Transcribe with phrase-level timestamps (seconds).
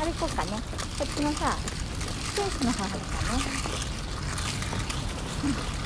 [0.00, 0.52] あれ行こうかね。
[0.98, 3.42] こっちのさ、スペースの方がいいかね。
[5.44, 5.79] お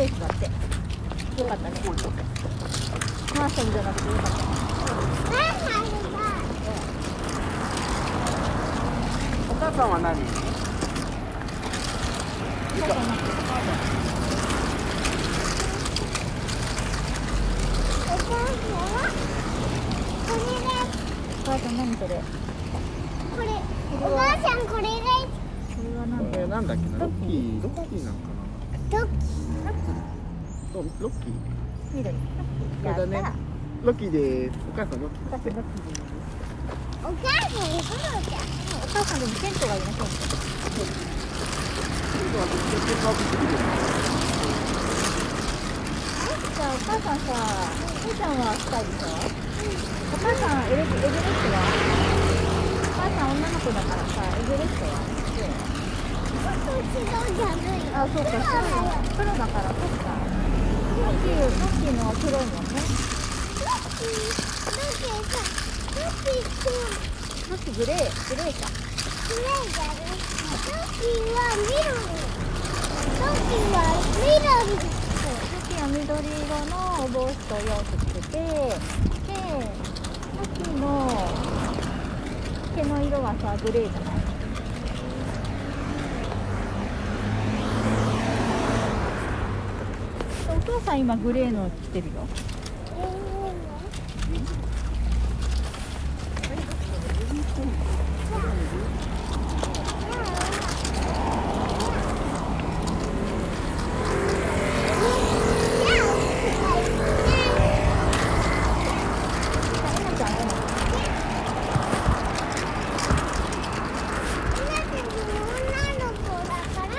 [0.00, 0.46] セーフだって。
[0.46, 1.74] よかったね。
[3.36, 4.44] マーシャルじゃなくてよかったね。
[9.50, 10.16] お母さんは何？
[10.16, 10.24] お
[12.80, 13.24] 母さんなんて
[21.44, 22.22] お母さん何それ？
[24.02, 24.88] お母さんこれで
[25.76, 26.38] それは何だ？
[26.38, 26.98] これなんだっけな？
[27.00, 28.20] ロッキーロッキーなんか
[28.90, 29.00] ドッ
[29.64, 29.76] なロ
[30.72, 31.32] ロッキー？
[31.94, 32.14] 緑。
[32.84, 33.22] そうだね。
[33.82, 35.26] ロッキーでお母さんロッキー。
[35.26, 38.22] お母さんどっちにいるお母さん
[38.78, 40.30] お母さんでもテントがいなそう今
[42.30, 42.54] 度はる
[46.54, 47.34] じゃあお母さんさ
[47.80, 51.58] お父ちゃんはスカイでしょお母さんエレエベレストは
[52.86, 54.94] お母さん女の子だからさエベレストは
[57.92, 58.30] あそうか
[59.16, 60.29] 黒だからそっかロッキーロッキー
[61.00, 62.80] のは黒いもんね
[63.56, 64.04] さって
[67.48, 67.96] ロッキーグレー
[68.28, 68.68] グレーか。
[69.30, 71.78] きれいだねロッキーは緑
[73.18, 73.76] ロッキーは
[74.18, 74.76] 緑ロ
[75.40, 76.04] ッキーは緑
[76.44, 76.74] 色の
[77.04, 78.48] お帽子とお洋服着ててで
[80.36, 80.84] ロッキーの
[82.74, 84.20] 毛の色はさグレーじゃない
[90.50, 92.26] お父さん今グレーの着てるよ
[108.72, 110.56] えなちゃんえなうん
[116.24, 116.94] そうだえなちゃんも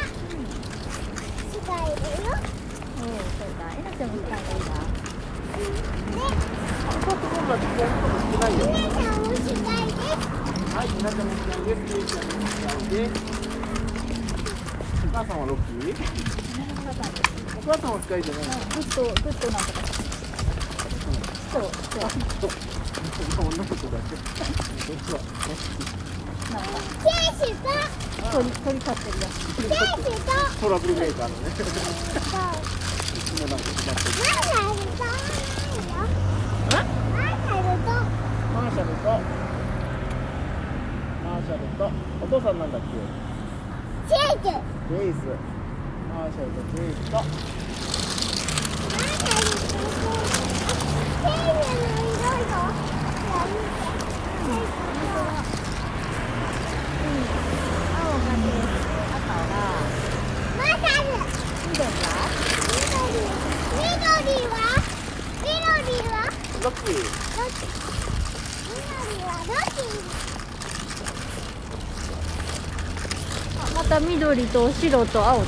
[1.51, 4.17] スカイがいいなあそう
[7.21, 7.65] そうだって
[8.33, 8.65] 少ないよ
[10.73, 11.85] はい、皆さんも好きです。
[11.85, 13.13] ケイちゃんも好きです。
[15.05, 16.01] お母さんはロッキー。
[17.59, 18.49] お母さんは使いじゃないグ
[18.81, 19.85] ッドグッドなんとか
[21.51, 21.69] そう
[22.41, 22.49] そう
[23.45, 24.17] 女の子だけ。
[24.97, 25.21] そう
[26.51, 26.73] なんか
[28.31, 29.29] 鳥鳥飼ってるよ
[30.59, 31.13] トラブルメー。
[31.17, 31.29] カー。
[31.29, 31.51] のね。
[33.45, 34.11] もなんか困ってる。
[38.53, 39.07] マーシャルと。
[41.23, 41.81] マーシャルと。
[42.21, 42.87] お父さんなんだっけ？
[44.09, 45.15] ジェイス。
[46.09, 47.13] マーシャルとジェイスと。
[47.17, 49.43] マーシャル
[50.45, 50.50] と
[73.91, 75.41] た緑と白と青。
[75.41, 75.45] と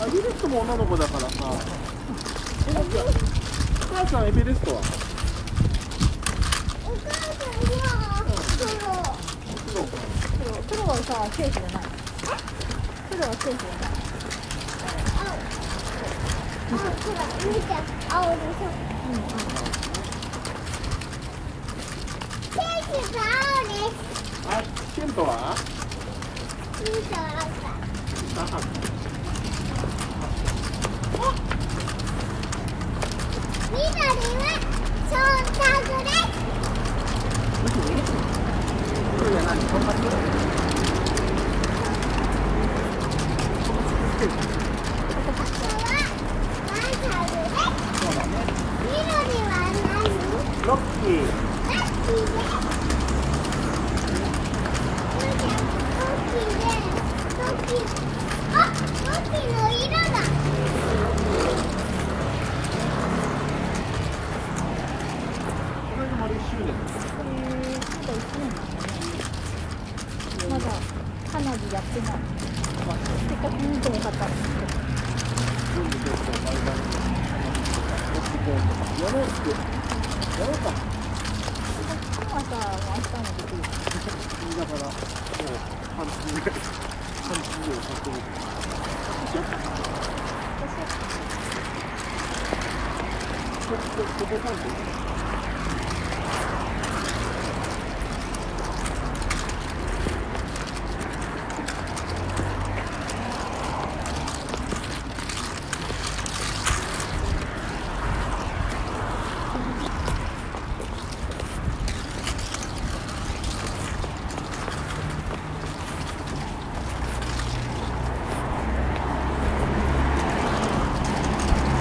[0.00, 1.52] あエベレストも女の子だからさお
[3.94, 4.80] 母さんエベレストはお
[6.96, 8.24] 母さんは
[9.68, 9.84] 黒黒
[10.62, 11.88] 黒はさセーフじゃない。
[13.10, 13.97] 黒はセーフじゃない。
[16.70, 17.80] あキが
[18.18, 18.88] 青です。
[24.50, 24.62] あ
[24.94, 25.54] ケントは
[26.80, 27.24] 見て青
[28.44, 28.58] か
[33.70, 33.86] 緑
[34.36, 34.44] は
[35.08, 36.20] ソンタグです
[39.16, 39.98] これじゃ何トンカツ
[44.18, 44.34] 赤
[45.78, 45.88] は
[46.66, 47.56] マンサルです
[47.98, 48.36] そうだね
[48.82, 48.96] 緑
[49.44, 49.96] は何
[50.66, 51.22] ロッキー
[51.68, 52.36] ラッキーで
[55.18, 56.64] 見てロッキーで
[57.38, 57.86] ロッキー
[58.54, 60.16] あロッキーの色だ
[64.68, 67.44] これが丸1周年これま
[68.04, 69.08] だ1年なんだね
[70.48, 70.64] まだ
[71.32, 72.12] 花火やってない
[73.28, 74.66] せっかく見ても買ったんですけど
[75.74, 76.54] 全部結構毎晩ロックコーンとかや
[79.12, 79.50] ろうって
[80.40, 80.72] やろうか
[82.22, 83.60] 今さ明日もできる
[84.40, 85.52] 言いながらもう
[85.96, 86.58] 半日ぐらい
[87.22, 88.16] 半日以上経ってる
[93.68, 94.68] ここここ半日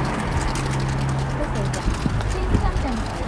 [0.08, 1.86] どうするじゃん
[2.32, 3.28] チーズキャンペーンだよ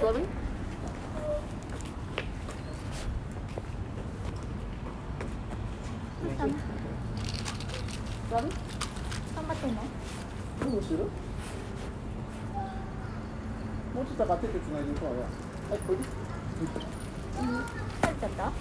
[0.00, 0.24] 座る
[6.38, 6.50] 頑
[8.30, 8.48] 座る
[9.48, 9.80] 張ってんの？
[10.70, 10.98] どうする？
[10.98, 11.04] も
[14.02, 15.22] うちょっと上がっててつないでいこうよ
[15.70, 16.00] はいこれ疲
[18.06, 18.48] れちゃった？
[18.48, 18.52] お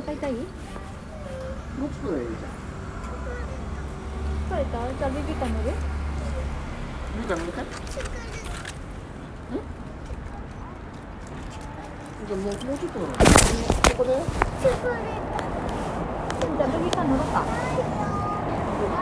[0.00, 0.32] 腹痛い？
[0.32, 0.38] も
[1.86, 2.50] うちょっとでいいじゃん。
[4.50, 4.92] 疲れた？
[4.98, 5.70] じゃあベビーカー乗る？
[5.70, 5.74] いい
[7.28, 7.64] か乗りたい
[12.26, 13.12] じゃあもうもうちょっと乗ろ。
[13.12, 13.18] うこ
[13.98, 14.10] こで？
[14.12, 17.44] じゃあベビーカー乗ろうか
[18.92, 18.98] こ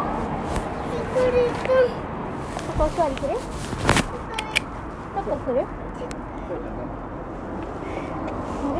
[2.78, 3.28] こお座りする？
[5.14, 5.54] タコする？
[5.54, 5.62] 乗
[8.74, 8.78] る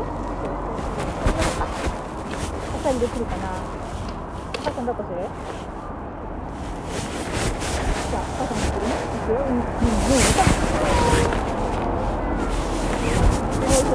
[2.73, 3.43] お座りできるかな？
[3.50, 5.17] お母さんどこする？
[8.11, 8.81] じゃあお母さんする？
[8.81, 9.35] ねいくよ。
[9.37, 9.64] うんうんうん
[13.61, 13.95] よいしょ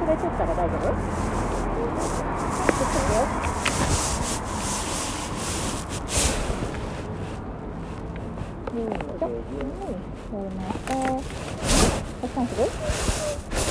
[0.00, 0.90] これ取ったら大丈夫ちょ
[2.86, 2.98] っと
[9.04, 10.94] よいいよいしょうんやりました
[12.22, 13.70] たくさんする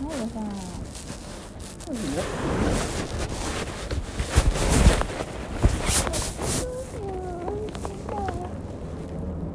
[0.00, 2.22] はいさんいいね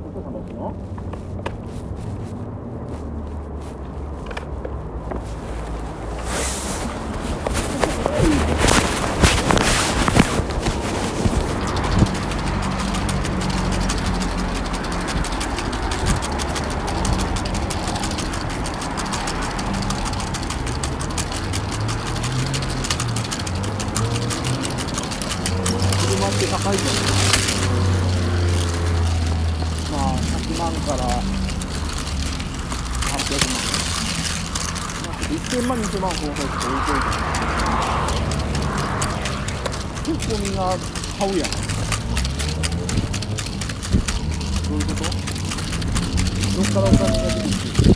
[0.06, 0.74] お父さんどうするの
[25.00, 26.96] 車って高いじゃん
[29.92, 31.30] まあ100万から800
[33.48, 33.62] 万
[35.06, 37.20] まあ1000万20万こう入って置いといて
[40.10, 40.62] 結構みんな
[41.20, 41.50] 買うやん
[44.68, 45.04] どういうこと？
[46.56, 47.94] どっからお金が出てくる？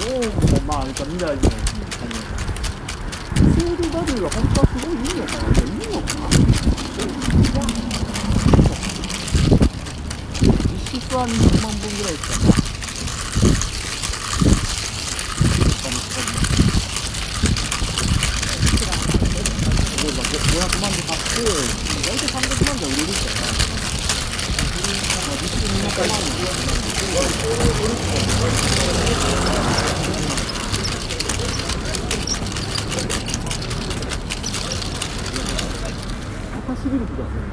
[0.00, 2.04] ローンもまあ、未来じゃないですか。
[3.36, 5.44] セールバリューは本当はすごいいいのかな。
[5.60, 6.22] いいのかな。
[10.70, 12.50] 実質は200万本ぐらいですかね
[20.02, 21.26] えば500万で買って、
[22.08, 23.52] 大体300万で売れるんじゃないかな。
[25.26, 26.40] まあ実質200万なんで。
[36.66, 37.46] 高すぎる気がする。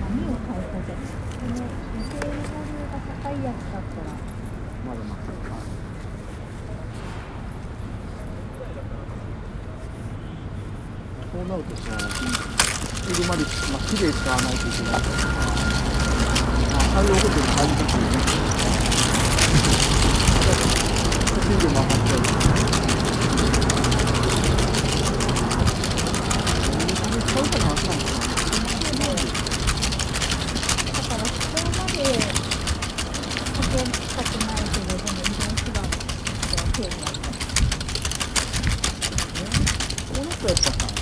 [0.00, 1.68] 何を買うかじゃこの女
[2.08, 4.16] 性のバリューが高いやつだったら
[4.86, 5.20] まだまだ。
[11.34, 18.08] こうなるとさ、売るまで、まあ、綺麗使わないといけないから、まあ、海洋ホテル入りたくてね。
[21.44, 22.30] 水量も上がっちゃうし。
[27.26, 28.22] 使うかな、話なんですよ。
[30.94, 31.98] だからそこまで
[33.54, 36.06] 保険したくないけれども依存手段とし
[36.46, 37.34] ては手を出した
[40.44, 40.93] こうなったか。